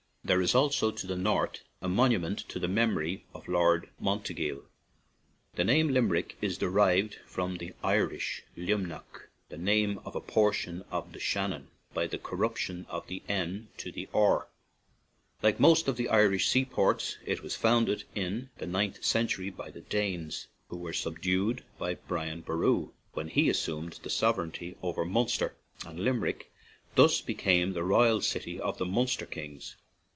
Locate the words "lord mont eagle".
3.47-4.65